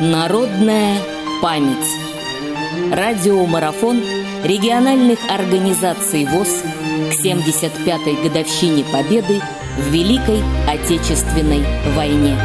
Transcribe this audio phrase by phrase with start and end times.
[0.00, 0.96] Народная
[1.42, 1.86] память.
[2.90, 4.00] Радиомарафон
[4.42, 6.64] региональных организаций ВОЗ
[7.10, 9.40] к 75-й годовщине Победы
[9.76, 11.62] в Великой Отечественной
[11.94, 12.36] войне.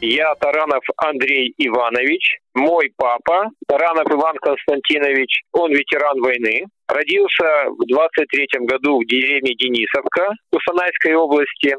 [0.00, 8.66] Я Таранов Андрей Иванович, мой папа Таранов Иван Константинович, он ветеран войны, родился в 23
[8.66, 11.74] году в деревне Денисовка Кустанайской области.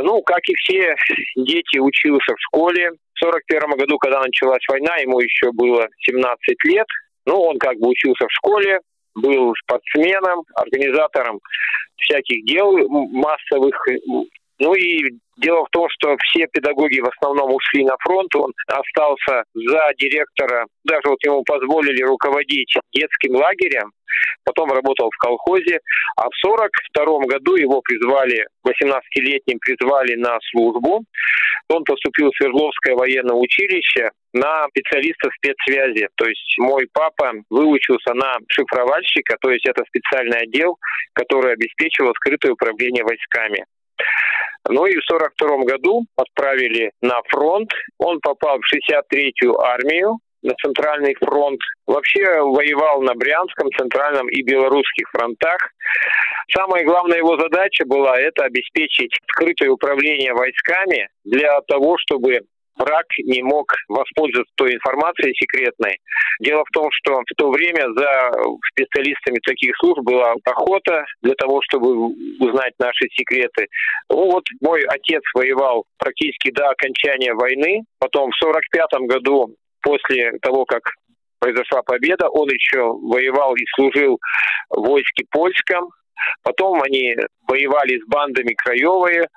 [0.00, 0.94] Ну, как и все
[1.36, 2.92] дети, учился в школе.
[3.14, 6.86] В 41 году, когда началась война, ему еще было 17 лет.
[7.26, 8.80] Ну, он как бы учился в школе,
[9.14, 11.40] был спортсменом, организатором
[11.96, 13.76] всяких дел массовых,
[14.62, 19.42] ну и дело в том, что все педагоги в основном ушли на фронт, он остался
[19.54, 23.90] за директора, даже вот ему позволили руководить детским лагерем,
[24.44, 25.80] потом работал в колхозе,
[26.16, 31.02] а в 42 году его призвали, 18-летним призвали на службу.
[31.68, 36.08] Он поступил в Свердловское военное училище на специалиста спецсвязи.
[36.14, 40.76] То есть мой папа выучился на шифровальщика, то есть это специальный отдел,
[41.14, 43.64] который обеспечивал скрытое управление войсками.
[44.68, 47.70] Ну и в 42 году отправили на фронт.
[47.98, 51.60] Он попал в 63-ю армию, на Центральный фронт.
[51.86, 55.70] Вообще воевал на Брянском, Центральном и Белорусских фронтах.
[56.54, 62.40] Самая главная его задача была это обеспечить скрытое управление войсками для того, чтобы
[62.76, 65.98] враг не мог воспользоваться той информацией секретной.
[66.40, 68.32] Дело в том, что в то время за
[68.72, 72.06] специалистами таких служб была охота для того, чтобы
[72.40, 73.68] узнать наши секреты.
[74.10, 77.82] Ну вот мой отец воевал практически до окончания войны.
[77.98, 80.82] Потом в 1945 году, после того, как
[81.38, 84.18] произошла победа, он еще воевал и служил
[84.70, 85.90] в войске польском,
[86.42, 89.28] Потом они воевали с бандами краевые.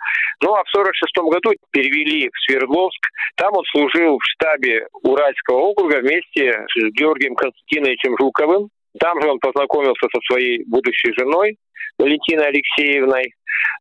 [0.42, 3.02] Ну а в 46 году перевели в Свердловск.
[3.36, 8.70] Там он служил в штабе Уральского округа вместе с Георгием Константиновичем Жуковым.
[9.00, 11.58] Там же он познакомился со своей будущей женой
[11.98, 13.34] Валентиной Алексеевной.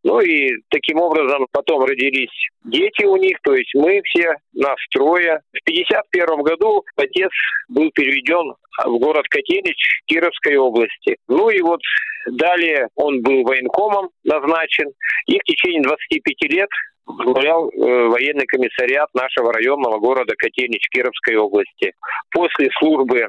[0.03, 2.31] Ну и таким образом потом родились
[2.65, 5.41] дети у них, то есть мы все, нас трое.
[5.53, 7.31] В 1951 году отец
[7.69, 8.55] был переведен
[8.85, 11.17] в город Котелич Кировской области.
[11.29, 11.81] Ну и вот
[12.27, 14.91] далее он был военкомом назначен,
[15.27, 16.69] и в течение 25 лет
[17.07, 21.93] возглавлял э, военный комиссариат нашего районного города Котельнич Кировской области.
[22.31, 23.29] После службы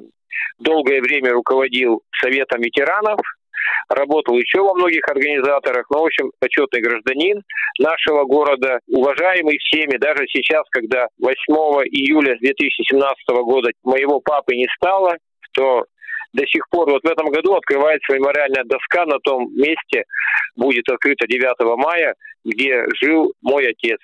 [0.59, 3.19] долгое время руководил Советом ветеранов
[3.89, 7.41] работал еще во многих организаторах, но, в общем, почетный гражданин
[7.79, 11.35] нашего города, уважаемый всеми, даже сейчас, когда 8
[11.91, 15.17] июля 2017 года моего папы не стало,
[15.53, 15.83] то
[16.33, 20.03] до сих пор, вот в этом году открывается мемориальная доска на том месте,
[20.55, 22.13] будет открыта 9 мая,
[22.43, 23.99] где жил мой отец.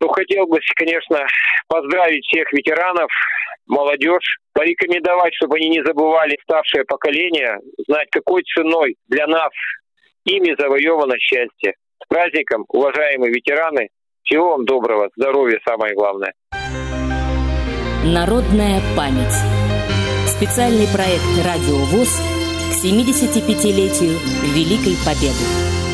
[0.00, 1.26] Ну, хотел бы, конечно,
[1.66, 3.10] поздравить всех ветеранов,
[3.66, 9.50] молодежь, порекомендовать, чтобы они не забывали старшее поколение, знать, какой ценой для нас
[10.24, 11.74] ими завоевано счастье.
[12.02, 13.88] С праздником, уважаемые ветераны!
[14.22, 16.32] Всего вам доброго, здоровья самое главное.
[18.04, 19.34] Народная память.
[20.28, 22.20] Специальный проект «Радио ВОЗ»
[22.70, 24.14] к 75-летию
[24.54, 25.87] Великой Победы.